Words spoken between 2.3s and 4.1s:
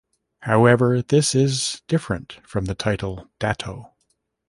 from the title "Dato'".